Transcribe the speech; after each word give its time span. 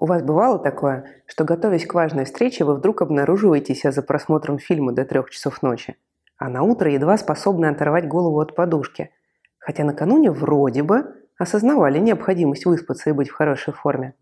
У 0.00 0.06
вас 0.06 0.22
бывало 0.22 0.58
такое, 0.58 1.04
что 1.26 1.44
готовясь 1.44 1.84
к 1.84 1.92
важной 1.92 2.24
встрече, 2.24 2.64
вы 2.64 2.74
вдруг 2.74 3.02
обнаруживаете 3.02 3.74
себя 3.74 3.92
за 3.92 4.00
просмотром 4.00 4.58
фильма 4.58 4.92
до 4.92 5.04
трех 5.04 5.28
часов 5.28 5.60
ночи, 5.60 5.94
а 6.38 6.48
на 6.48 6.62
утро 6.62 6.90
едва 6.90 7.18
способны 7.18 7.66
оторвать 7.66 8.08
голову 8.08 8.40
от 8.40 8.54
подушки, 8.54 9.10
хотя 9.58 9.84
накануне 9.84 10.30
вроде 10.30 10.82
бы 10.82 11.16
осознавали 11.36 11.98
необходимость 11.98 12.64
выспаться 12.64 13.10
и 13.10 13.12
быть 13.12 13.28
в 13.28 13.34
хорошей 13.34 13.74
форме. 13.74 14.14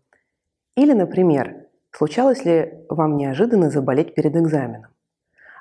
Или, 0.75 0.91
например, 0.91 1.67
случалось 1.91 2.43
ли 2.43 2.73
вам 2.89 3.15
неожиданно 3.15 3.69
заболеть 3.69 4.15
перед 4.15 4.35
экзаменом? 4.35 4.91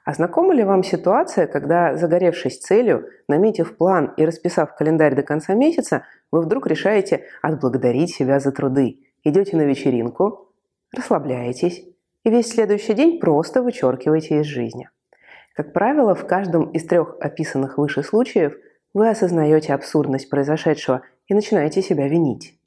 А 0.05 0.15
знакома 0.15 0.53
ли 0.53 0.65
вам 0.65 0.83
ситуация, 0.83 1.47
когда, 1.47 1.97
загоревшись 1.97 2.59
целью, 2.59 3.09
наметив 3.29 3.77
план 3.77 4.15
и 4.17 4.25
расписав 4.25 4.75
календарь 4.75 5.15
до 5.15 5.23
конца 5.23 5.55
месяца, 5.55 6.03
вы 6.33 6.43
вдруг 6.43 6.67
решаете 6.67 7.23
отблагодарить 7.41 8.13
себя 8.13 8.41
за 8.41 8.51
труды– 8.51 9.05
идете 9.29 9.57
на 9.57 9.63
вечеринку, 9.63 10.53
расслабляетесь 10.95 11.85
и 12.25 12.31
весь 12.31 12.49
следующий 12.49 12.95
день 12.95 13.21
просто 13.21 13.63
вычеркиваете 13.63 14.41
из 14.41 14.47
жизни. 14.47 14.89
Как 15.55 15.73
правило, 15.73 16.15
в 16.15 16.27
каждом 16.27 16.71
из 16.71 16.85
трех 16.85 17.17
описанных 17.21 17.79
выше 17.79 18.03
случаев 18.03 18.57
вы 18.95 19.09
осознаете 19.09 19.75
абсурдность 19.75 20.31
произошедшего 20.31 21.03
и 21.27 21.35
начинаете 21.35 21.83
себя 21.83 22.09
винить. 22.09 22.59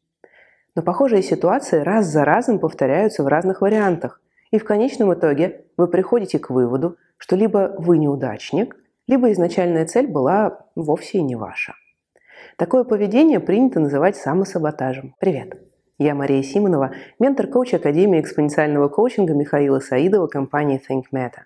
Но 0.75 0.81
похожие 0.81 1.21
ситуации 1.21 1.79
раз 1.79 2.07
за 2.07 2.23
разом 2.23 2.59
повторяются 2.59 3.23
в 3.23 3.27
разных 3.27 3.61
вариантах, 3.61 4.21
и 4.51 4.59
в 4.59 4.65
конечном 4.65 5.13
итоге 5.13 5.65
вы 5.77 5.87
приходите 5.87 6.39
к 6.39 6.49
выводу, 6.49 6.97
что 7.17 7.35
либо 7.35 7.75
вы 7.77 7.97
неудачник, 7.97 8.75
либо 9.07 9.31
изначальная 9.31 9.85
цель 9.85 10.07
была 10.07 10.65
вовсе 10.75 11.19
и 11.19 11.23
не 11.23 11.35
ваша. 11.35 11.75
Такое 12.57 12.83
поведение 12.83 13.39
принято 13.39 13.79
называть 13.79 14.15
самосаботажем. 14.15 15.15
Привет! 15.19 15.70
Я 16.03 16.15
Мария 16.15 16.41
Симонова, 16.41 16.95
ментор-коуч 17.19 17.75
Академии 17.75 18.19
экспоненциального 18.19 18.89
коучинга 18.89 19.35
Михаила 19.35 19.79
Саидова 19.79 20.25
компании 20.25 20.81
ThinkMeta. 20.81 21.41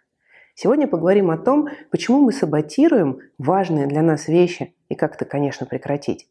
Сегодня 0.53 0.87
поговорим 0.87 1.29
о 1.29 1.37
том, 1.37 1.67
почему 1.91 2.21
мы 2.21 2.31
саботируем 2.31 3.19
важные 3.37 3.85
для 3.85 4.01
нас 4.01 4.29
вещи 4.29 4.73
и 4.87 4.95
как 4.95 5.15
это, 5.15 5.25
конечно, 5.25 5.65
прекратить. 5.65 6.29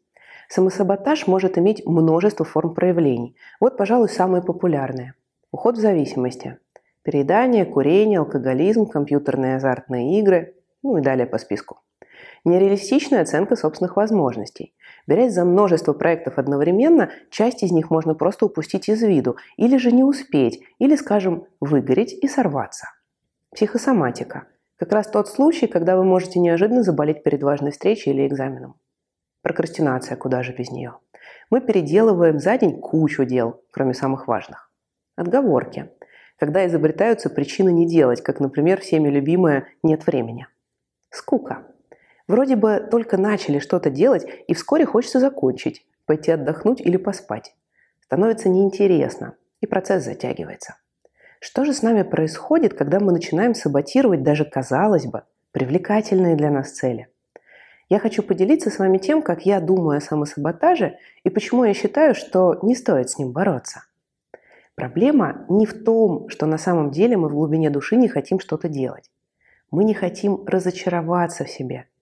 Самосаботаж 0.49 1.27
может 1.27 1.59
иметь 1.59 1.85
множество 1.85 2.45
форм 2.45 2.73
проявлений. 2.73 3.35
Вот, 3.59 3.77
пожалуй, 3.77 4.09
самые 4.09 4.41
популярные. 4.41 5.13
Уход 5.51 5.77
в 5.77 5.81
зависимости. 5.81 6.57
Переедание, 7.03 7.63
курение, 7.63 8.17
алкоголизм, 8.17 8.87
компьютерные 8.87 9.57
азартные 9.57 10.19
игры, 10.19 10.55
ну 10.81 10.97
и 10.97 11.01
далее 11.01 11.27
по 11.27 11.37
списку. 11.37 11.81
Нереалистичная 12.43 13.21
оценка 13.21 13.55
собственных 13.55 13.97
возможностей. 13.97 14.73
Берясь 15.07 15.33
за 15.33 15.45
множество 15.45 15.93
проектов 15.93 16.37
одновременно, 16.37 17.11
часть 17.29 17.61
из 17.61 17.71
них 17.71 17.91
можно 17.91 18.15
просто 18.15 18.45
упустить 18.45 18.89
из 18.89 19.03
виду, 19.03 19.37
или 19.55 19.77
же 19.77 19.91
не 19.91 20.03
успеть, 20.03 20.61
или, 20.79 20.95
скажем, 20.95 21.45
выгореть 21.59 22.13
и 22.13 22.27
сорваться. 22.27 22.87
Психосоматика. 23.53 24.47
Как 24.77 24.91
раз 24.91 25.07
тот 25.07 25.29
случай, 25.29 25.67
когда 25.67 25.95
вы 25.95 26.03
можете 26.03 26.39
неожиданно 26.39 26.83
заболеть 26.83 27.23
перед 27.23 27.43
важной 27.43 27.71
встречей 27.71 28.11
или 28.11 28.27
экзаменом. 28.27 28.75
Прокрастинация, 29.41 30.17
куда 30.17 30.41
же 30.41 30.53
без 30.53 30.71
нее. 30.71 30.97
Мы 31.49 31.61
переделываем 31.61 32.39
за 32.39 32.57
день 32.57 32.81
кучу 32.81 33.25
дел, 33.25 33.61
кроме 33.71 33.93
самых 33.93 34.27
важных. 34.27 34.71
Отговорки. 35.15 35.91
Когда 36.37 36.65
изобретаются 36.65 37.29
причины 37.29 37.71
не 37.71 37.87
делать, 37.87 38.21
как, 38.21 38.39
например, 38.39 38.81
всеми 38.81 39.07
любимое 39.07 39.67
«нет 39.83 40.05
времени». 40.05 40.47
Скука. 41.11 41.74
Вроде 42.27 42.55
бы 42.55 42.87
только 42.89 43.17
начали 43.17 43.59
что-то 43.59 43.89
делать, 43.89 44.25
и 44.47 44.53
вскоре 44.55 44.85
хочется 44.85 45.19
закончить, 45.19 45.85
пойти 46.05 46.31
отдохнуть 46.31 46.81
или 46.81 46.97
поспать. 46.97 47.55
Становится 48.01 48.49
неинтересно, 48.49 49.35
и 49.61 49.67
процесс 49.67 50.03
затягивается. 50.03 50.75
Что 51.39 51.65
же 51.65 51.73
с 51.73 51.83
нами 51.83 52.01
происходит, 52.01 52.73
когда 52.73 52.99
мы 52.99 53.11
начинаем 53.11 53.53
саботировать 53.53 54.23
даже, 54.23 54.45
казалось 54.45 55.05
бы, 55.05 55.23
привлекательные 55.51 56.35
для 56.35 56.49
нас 56.49 56.71
цели? 56.71 57.09
Я 57.89 57.99
хочу 57.99 58.23
поделиться 58.23 58.71
с 58.71 58.79
вами 58.79 58.97
тем, 58.97 59.21
как 59.21 59.45
я 59.45 59.59
думаю 59.59 59.99
о 59.99 60.01
самосаботаже 60.01 60.97
и 61.23 61.29
почему 61.29 61.65
я 61.65 61.75
считаю, 61.75 62.15
что 62.15 62.57
не 62.63 62.73
стоит 62.73 63.11
с 63.11 63.19
ним 63.19 63.31
бороться. 63.31 63.83
Проблема 64.73 65.45
не 65.47 65.67
в 65.67 65.83
том, 65.83 66.27
что 66.29 66.47
на 66.47 66.57
самом 66.57 66.89
деле 66.89 67.15
мы 67.15 67.29
в 67.29 67.33
глубине 67.33 67.69
души 67.69 67.95
не 67.95 68.07
хотим 68.07 68.39
что-то 68.39 68.67
делать. 68.67 69.11
Мы 69.69 69.83
не 69.83 69.93
хотим 69.93 70.43
разочароваться 70.47 71.45
в 71.45 71.49
себе– 71.51 71.85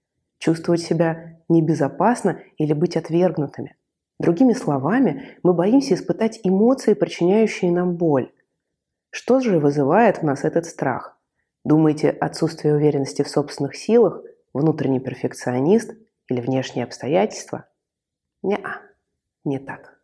чувствовать 0.43 0.81
себя 0.81 1.39
небезопасно 1.47 2.41
или 2.57 2.73
быть 2.73 2.97
отвергнутыми. 2.97 3.77
Другими 4.19 4.51
словами, 4.51 5.37
мы 5.41 5.53
боимся 5.53 5.93
испытать 5.93 6.41
эмоции, 6.43 6.95
причиняющие 6.95 7.71
нам 7.71 7.95
боль. 7.95 8.29
Что 9.09 9.39
же 9.39 9.59
вызывает 9.59 10.17
в 10.17 10.23
нас 10.23 10.43
этот 10.43 10.65
страх? 10.65 11.17
Думаете, 11.63 12.09
отсутствие 12.09 12.75
уверенности 12.75 13.21
в 13.21 13.29
собственных 13.29 13.77
силах, 13.77 14.21
внутренний 14.53 14.99
перфекционист 14.99 15.93
или 16.27 16.41
внешние 16.41 16.83
обстоятельства? 16.83 17.65
Не, 18.41 18.59
не 19.45 19.59
так. 19.59 19.97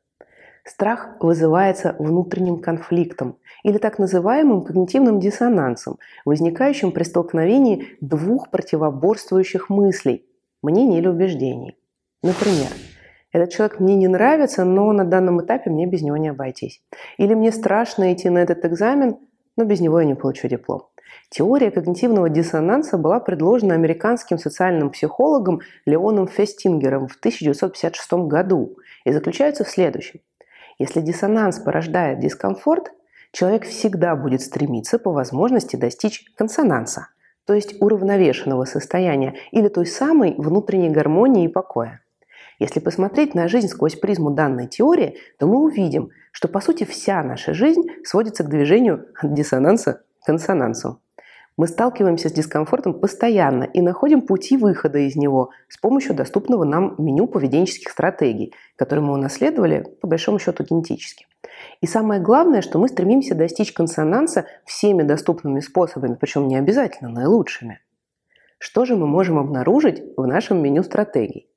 Страх 0.64 1.18
вызывается 1.20 1.98
внутренним 2.00 2.62
конфликтом 2.62 3.40
или 3.64 3.78
так 3.78 4.00
называемым 4.00 4.64
когнитивным 4.64 5.20
диссонансом, 5.20 6.00
возникающим 6.24 6.94
при 6.94 7.04
столкновении 7.04 7.98
двух 8.00 8.50
противоборствующих 8.52 9.70
мыслей 9.70 10.29
мнений 10.62 11.00
или 11.00 11.08
убеждений. 11.08 11.78
Например, 12.22 12.70
этот 13.32 13.52
человек 13.52 13.80
мне 13.80 13.96
не 13.96 14.08
нравится, 14.08 14.66
но 14.66 14.92
на 14.92 15.06
данном 15.06 15.42
этапе 15.42 15.70
мне 15.70 15.86
без 15.86 16.02
него 16.02 16.18
не 16.18 16.30
обойтись. 16.30 16.82
Или 17.18 17.34
мне 17.34 17.52
страшно 17.52 18.12
идти 18.14 18.30
на 18.30 18.40
этот 18.40 18.66
экзамен, 18.66 19.18
но 19.56 19.66
без 19.66 19.80
него 19.80 20.00
я 20.00 20.06
не 20.06 20.16
получу 20.16 20.48
диплом. 20.48 20.88
Теория 21.30 21.72
когнитивного 21.72 22.30
диссонанса 22.30 22.98
была 22.98 23.20
предложена 23.20 23.76
американским 23.76 24.38
социальным 24.38 24.90
психологом 24.90 25.62
Леоном 25.86 26.28
Фестингером 26.28 27.08
в 27.08 27.16
1956 27.18 28.14
году 28.28 28.78
и 29.06 29.12
заключается 29.12 29.64
в 29.64 29.70
следующем. 29.70 30.22
Если 30.80 31.02
диссонанс 31.02 31.60
порождает 31.60 32.20
дискомфорт, 32.20 32.92
человек 33.32 33.66
всегда 33.66 34.16
будет 34.16 34.42
стремиться 34.42 34.98
по 34.98 35.12
возможности 35.12 35.76
достичь 35.76 36.26
консонанса– 36.36 37.10
то 37.50 37.56
есть 37.56 37.82
уравновешенного 37.82 38.66
состояния 38.66 39.34
или 39.50 39.70
той 39.70 39.88
самой 39.88 40.36
внутренней 40.38 40.92
гармонии 40.92 41.46
и 41.46 41.48
покоя. 41.48 42.00
Если 42.60 42.80
посмотреть 42.80 43.34
на 43.34 43.48
жизнь 43.48 43.70
сквозь 43.70 43.96
призму 43.96 44.30
данной 44.30 44.68
теории, 44.68 45.18
то 45.40 45.48
мы 45.48 45.58
увидим, 45.58 46.12
что 46.32 46.48
по 46.48 46.62
сути 46.62 46.84
вся 46.84 47.24
наша 47.24 47.56
жизнь 47.56 47.82
сводится 48.04 48.44
к 48.44 48.50
движению 48.50 49.08
от 49.20 49.34
диссонанса 49.34 50.04
к 50.22 50.28
консонансу. 50.28 51.02
Мы 51.58 51.66
сталкиваемся 51.66 52.30
с 52.30 52.34
дискомфортом 52.34 53.00
постоянно 53.00 53.64
и 53.64 53.82
находим 53.82 54.22
пути 54.22 54.56
выхода 54.56 55.00
из 55.00 55.16
него 55.16 55.50
с 55.70 55.80
помощью 55.80 56.14
доступного 56.14 56.66
нам 56.66 56.94
меню 57.00 57.26
поведенческих 57.26 57.90
стратегий, 57.90 58.54
которые 58.76 59.04
мы 59.04 59.14
унаследовали, 59.14 59.88
по 60.02 60.08
большому 60.08 60.38
счету, 60.38 60.64
генетически. 60.64 61.26
И 61.82 61.88
самое 61.88 62.22
главное, 62.22 62.62
что 62.62 62.78
мы 62.78 62.90
стремимся 62.90 63.36
достичь 63.36 63.72
консонанса 63.72 64.46
всеми 64.66 65.04
доступными 65.04 65.62
способами, 65.62 66.16
причем 66.16 66.48
не 66.48 66.58
обязательно 66.58 67.10
наилучшими. 67.10 67.80
Что 68.58 68.84
же 68.84 68.98
мы 68.98 69.08
можем 69.08 69.40
обнаружить 69.40 70.04
в 70.18 70.26
нашем 70.26 70.62
меню 70.62 70.84
стратегий? 70.84 71.50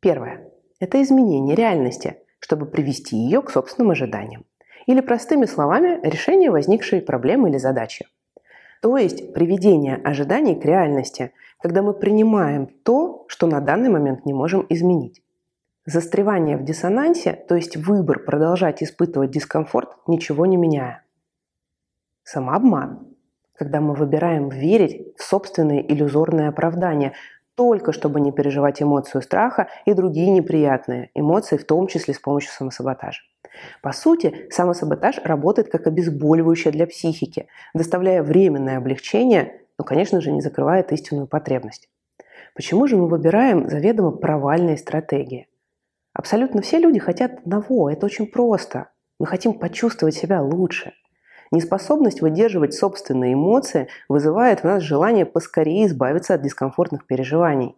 Первое. 0.00 0.48
Это 0.78 1.02
изменение 1.02 1.54
реальности, 1.54 2.16
чтобы 2.38 2.64
привести 2.64 3.16
ее 3.16 3.42
к 3.42 3.50
собственным 3.50 3.90
ожиданиям. 3.90 4.46
Или 4.86 5.02
простыми 5.02 5.44
словами, 5.44 6.00
решение 6.02 6.50
возникшей 6.50 7.02
проблемы 7.02 7.50
или 7.50 7.58
задачи. 7.58 8.06
То 8.80 8.96
есть 8.96 9.34
приведение 9.34 9.96
ожиданий 9.96 10.58
к 10.58 10.64
реальности, 10.64 11.32
когда 11.60 11.82
мы 11.82 11.92
принимаем 11.92 12.66
то, 12.66 13.26
что 13.28 13.46
на 13.46 13.60
данный 13.60 13.90
момент 13.90 14.24
не 14.24 14.32
можем 14.32 14.64
изменить. 14.70 15.22
Застревание 15.86 16.58
в 16.58 16.64
диссонансе, 16.64 17.32
то 17.32 17.54
есть 17.54 17.76
выбор 17.76 18.18
продолжать 18.18 18.82
испытывать 18.82 19.30
дискомфорт, 19.30 19.96
ничего 20.06 20.44
не 20.44 20.58
меняя. 20.58 21.04
Самообман, 22.22 23.08
когда 23.54 23.80
мы 23.80 23.94
выбираем 23.94 24.50
верить 24.50 25.16
в 25.16 25.22
собственные 25.22 25.90
иллюзорные 25.92 26.48
оправдания, 26.48 27.14
только 27.54 27.92
чтобы 27.92 28.20
не 28.20 28.30
переживать 28.30 28.80
эмоцию 28.82 29.22
страха 29.22 29.68
и 29.84 29.92
другие 29.92 30.30
неприятные 30.30 31.10
эмоции, 31.14 31.56
в 31.56 31.64
том 31.66 31.86
числе 31.88 32.14
с 32.14 32.18
помощью 32.18 32.52
самосаботажа. 32.52 33.20
По 33.82 33.92
сути, 33.92 34.48
самосаботаж 34.50 35.18
работает 35.24 35.70
как 35.70 35.86
обезболивающее 35.86 36.72
для 36.72 36.86
психики, 36.86 37.48
доставляя 37.74 38.22
временное 38.22 38.78
облегчение, 38.78 39.62
но, 39.76 39.84
конечно 39.84 40.20
же, 40.20 40.30
не 40.30 40.40
закрывает 40.40 40.92
истинную 40.92 41.26
потребность. 41.26 41.88
Почему 42.54 42.86
же 42.86 42.96
мы 42.96 43.08
выбираем 43.08 43.68
заведомо 43.68 44.12
провальные 44.12 44.76
стратегии? 44.76 45.49
Абсолютно 46.20 46.60
все 46.60 46.76
люди 46.76 46.98
хотят 46.98 47.38
одного, 47.38 47.88
это 47.88 48.04
очень 48.04 48.26
просто. 48.26 48.90
Мы 49.18 49.26
хотим 49.26 49.54
почувствовать 49.54 50.14
себя 50.14 50.42
лучше. 50.42 50.92
Неспособность 51.50 52.20
выдерживать 52.20 52.74
собственные 52.74 53.32
эмоции 53.32 53.88
вызывает 54.06 54.60
в 54.60 54.64
нас 54.64 54.82
желание 54.82 55.24
поскорее 55.24 55.86
избавиться 55.86 56.34
от 56.34 56.42
дискомфортных 56.42 57.06
переживаний. 57.06 57.74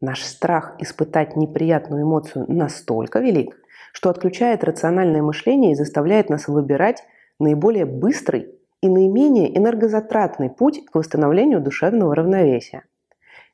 Наш 0.00 0.22
страх 0.22 0.76
испытать 0.78 1.34
неприятную 1.34 2.04
эмоцию 2.04 2.44
настолько 2.46 3.18
велик, 3.18 3.60
что 3.92 4.08
отключает 4.08 4.62
рациональное 4.62 5.22
мышление 5.22 5.72
и 5.72 5.74
заставляет 5.74 6.30
нас 6.30 6.46
выбирать 6.46 7.02
наиболее 7.40 7.86
быстрый 7.86 8.54
и 8.82 8.88
наименее 8.88 9.58
энергозатратный 9.58 10.48
путь 10.48 10.84
к 10.84 10.94
восстановлению 10.94 11.60
душевного 11.60 12.14
равновесия. 12.14 12.84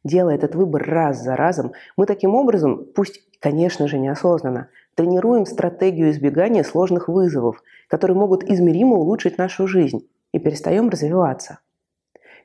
Делая 0.04 0.36
этот 0.36 0.54
выбор 0.54 0.82
раз 0.82 1.22
за 1.22 1.36
разом, 1.36 1.72
мы 1.96 2.06
таким 2.06 2.34
образом, 2.34 2.86
пусть, 2.94 3.22
конечно 3.40 3.88
же, 3.88 3.98
неосознанно, 3.98 4.68
тренируем 4.94 5.46
стратегию 5.46 6.10
избегания 6.10 6.62
сложных 6.62 7.08
вызовов, 7.08 7.62
которые 7.88 8.16
могут 8.16 8.44
измеримо 8.44 8.96
улучшить 8.96 9.38
нашу 9.38 9.66
жизнь, 9.66 10.08
и 10.32 10.38
перестаем 10.38 10.88
развиваться. 10.88 11.58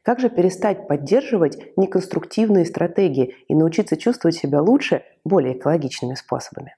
Как 0.04 0.20
же 0.20 0.30
перестать 0.30 0.88
поддерживать 0.88 1.58
неконструктивные 1.78 2.66
стратегии 2.66 3.36
и 3.48 3.56
научиться 3.56 3.96
чувствовать 3.96 4.36
себя 4.36 4.62
лучше 4.62 5.04
более 5.24 5.58
экологичными 5.58 6.16
способами? 6.16 6.76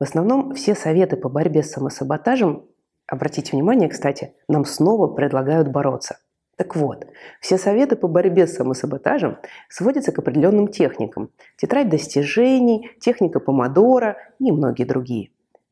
В 0.00 0.02
основном 0.02 0.54
все 0.54 0.74
советы 0.74 1.16
по 1.16 1.28
борьбе 1.28 1.62
с 1.62 1.70
самосаботажем, 1.70 2.66
обратите 3.06 3.52
внимание, 3.52 3.88
кстати, 3.88 4.34
нам 4.48 4.64
снова 4.64 5.06
предлагают 5.06 5.68
бороться. 5.68 6.18
Так 6.56 6.76
вот, 6.76 7.06
все 7.40 7.58
советы 7.58 7.96
по 7.96 8.06
борьбе 8.06 8.46
с 8.46 8.54
самосаботажем 8.54 9.38
сводятся 9.68 10.12
к 10.12 10.18
определенным 10.18 10.68
техникам. 10.68 11.30
Тетрадь 11.56 11.88
достижений, 11.88 12.90
техника 13.00 13.40
помодора 13.40 14.16
и 14.38 14.52
многие 14.52 14.84
другие. 14.84 15.30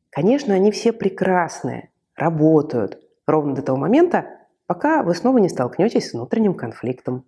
Конечно, 0.09 0.53
они 0.53 0.71
все 0.71 0.91
прекрасные, 0.91 1.89
работают, 2.15 2.99
ровно 3.25 3.55
до 3.55 3.61
того 3.61 3.77
момента, 3.77 4.25
пока 4.67 5.03
вы 5.03 5.15
снова 5.15 5.37
не 5.37 5.49
столкнетесь 5.49 6.09
с 6.09 6.13
внутренним 6.13 6.53
конфликтом. 6.53 7.25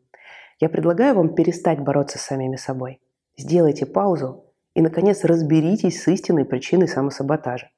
Я 0.59 0.69
предлагаю 0.69 1.15
вам 1.15 1.33
перестать 1.33 1.79
бороться 1.79 2.17
с 2.17 2.23
самими 2.23 2.57
собой. 2.57 2.99
Сделайте 3.37 3.85
паузу 3.85 4.45
и, 4.73 4.81
наконец, 4.81 5.23
разберитесь 5.23 6.01
с 6.01 6.07
истинной 6.07 6.45
причиной 6.45 6.87
самосаботажа. 6.87 7.69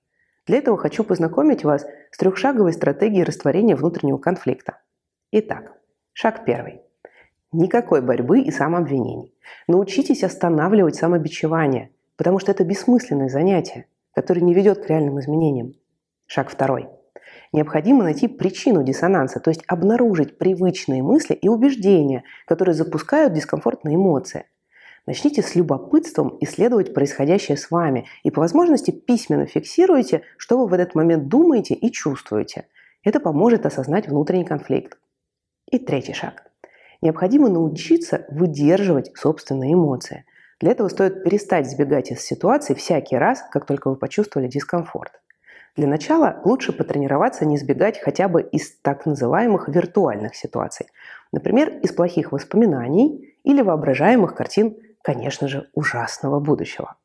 Для 0.47 0.57
этого 0.57 0.77
хочу 0.77 1.03
познакомить 1.03 1.63
вас 1.63 1.85
с 2.11 2.17
трехшаговой 2.17 2.73
стратегией 2.73 3.23
растворения 3.23 3.75
внутреннего 3.75 4.17
конфликта. 4.17 4.79
Итак, 5.29 5.73
шаг 6.13 6.45
первый. 6.45 6.79
Никакой 7.51 8.01
борьбы 8.01 8.39
и 8.39 8.49
самообвинений. 8.49 9.33
Научитесь 9.67 10.23
останавливать 10.23 10.95
самобичевание, 10.95 11.91
потому 12.15 12.39
что 12.39 12.51
это 12.51 12.63
бессмысленное 12.63 13.27
занятие, 13.27 13.87
которое 14.13 14.39
не 14.39 14.53
ведет 14.53 14.85
к 14.85 14.89
реальным 14.89 15.19
изменениям. 15.19 15.73
Шаг 16.27 16.49
второй. 16.49 16.87
Необходимо 17.51 18.03
найти 18.03 18.29
причину 18.29 18.85
диссонанса, 18.85 19.41
то 19.41 19.49
есть 19.49 19.63
обнаружить 19.67 20.37
привычные 20.37 21.03
мысли 21.03 21.33
и 21.33 21.49
убеждения, 21.49 22.23
которые 22.45 22.73
запускают 22.73 23.33
дискомфортные 23.33 23.97
эмоции. 23.97 24.45
Начните 25.05 25.41
с 25.41 25.55
любопытством 25.55 26.37
исследовать 26.39 26.93
происходящее 26.93 27.57
с 27.57 27.69
вами 27.69 28.05
и 28.23 28.31
по 28.31 28.39
возможности 28.39 28.91
письменно 28.91 29.45
фиксируйте, 29.45 30.21
что 30.37 30.57
вы 30.57 30.67
в 30.67 30.73
этот 30.73 30.95
момент 30.95 31.27
думаете 31.27 31.73
и 31.73 31.91
чувствуете. 31.91 32.67
Это 33.03 33.19
поможет 33.19 33.65
осознать 33.65 34.07
внутренний 34.07 34.45
конфликт. 34.45 34.97
И 35.69 35.79
третий 35.79 36.13
шаг. 36.13 36.43
Необходимо 37.01 37.49
научиться 37.49 38.25
выдерживать 38.29 39.11
собственные 39.15 39.73
эмоции. 39.73 40.25
Для 40.59 40.71
этого 40.71 40.87
стоит 40.87 41.23
перестать 41.23 41.69
сбегать 41.69 42.09
из 42.11 42.21
ситуации 42.21 42.73
всякий 42.73 43.17
раз, 43.17 43.43
как 43.51 43.65
только 43.65 43.89
вы 43.89 43.97
почувствовали 43.97 44.47
дискомфорт. 44.47 45.11
Для 45.75 45.87
начала 45.87 46.41
лучше 46.43 46.71
потренироваться 46.71 47.45
не 47.45 47.57
избегать 47.57 47.99
хотя 47.99 48.29
бы 48.29 48.41
из 48.41 48.77
так 48.77 49.05
называемых 49.05 49.67
виртуальных 49.67 50.35
ситуаций. 50.35 50.87
Например, 51.31 51.69
из 51.83 51.91
плохих 51.91 52.31
воспоминаний 52.31 53.35
или 53.43 53.61
воображаемых 53.61 54.33
картин, 54.33 54.77
конечно 55.03 55.47
же, 55.47 55.69
ужасного 55.73 56.39
будущего. 56.39 56.95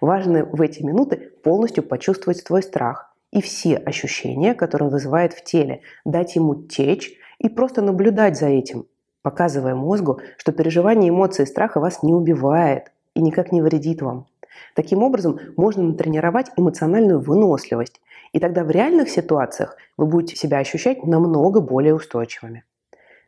Важно 0.00 0.44
в 0.44 0.60
эти 0.60 0.82
минуты 0.82 1.16
полностью 1.42 1.82
почувствовать 1.82 2.38
свой 2.38 2.62
страх 2.62 3.12
и 3.32 3.40
все 3.40 3.76
ощущения, 3.76 4.54
которые 4.54 4.88
он 4.88 4.92
вызывает 4.92 5.32
в 5.32 5.42
теле, 5.42 5.80
дать 6.04 6.36
ему 6.36 6.66
течь 6.66 7.16
и 7.40 7.48
просто 7.48 7.82
наблюдать 7.82 8.38
за 8.38 8.46
этим, 8.46 8.86
показывая 9.22 9.74
мозгу, 9.74 10.20
что 10.36 10.52
переживание 10.52 11.08
эмоций 11.08 11.44
и 11.44 11.48
страха 11.48 11.80
вас 11.80 12.02
не 12.04 12.12
убивает 12.12 12.92
и 13.14 13.22
никак 13.22 13.50
не 13.50 13.62
вредит 13.62 14.02
вам. 14.02 14.26
Таким 14.74 15.02
образом, 15.02 15.40
можно 15.56 15.82
натренировать 15.82 16.50
эмоциональную 16.56 17.18
выносливость, 17.18 18.00
и 18.32 18.38
тогда 18.38 18.62
в 18.62 18.70
реальных 18.70 19.08
ситуациях 19.08 19.76
вы 19.96 20.06
будете 20.06 20.36
себя 20.36 20.58
ощущать 20.58 21.04
намного 21.04 21.60
более 21.60 21.94
устойчивыми. 21.94 22.62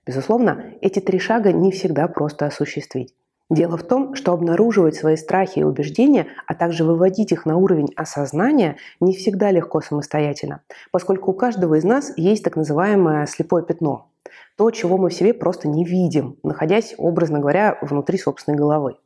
Безусловно, 0.06 0.64
эти 0.81 1.00
три 1.00 1.19
шага 1.19 1.53
не 1.53 1.73
всегда 1.73 2.06
просто 2.06 2.47
осуществить. 2.47 3.14
Дело 3.52 3.76
в 3.76 3.82
том, 3.82 4.14
что 4.14 4.32
обнаруживать 4.32 4.94
свои 4.94 5.14
страхи 5.16 5.58
и 5.58 5.62
убеждения, 5.62 6.26
а 6.46 6.54
также 6.54 6.84
выводить 6.84 7.32
их 7.32 7.44
на 7.44 7.58
уровень 7.58 7.93
осознания 7.96 8.78
не 8.99 9.14
всегда 9.14 9.50
легко 9.50 9.82
самостоятельно, 9.82 10.62
поскольку 10.90 11.32
у 11.32 11.34
каждого 11.34 11.75
из 11.75 11.84
нас 11.84 12.14
есть 12.16 12.43
так 12.44 12.56
называемое 12.56 13.26
слепое 13.26 13.62
пятно. 13.62 14.08
То, 14.56 14.70
чего 14.70 14.96
мы 14.96 15.10
в 15.10 15.14
себе 15.14 15.34
просто 15.34 15.69
не 15.69 15.84
видим, 15.84 16.38
находясь, 16.43 16.94
образно 16.96 17.40
говоря, 17.40 17.76
внутри 17.82 18.16
собственной 18.16 18.56
головы. 18.56 18.96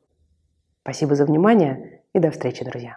Спасибо 0.82 1.16
за 1.16 1.24
внимание 1.24 2.02
и 2.14 2.20
до 2.20 2.30
встречи, 2.30 2.64
друзья. 2.64 2.94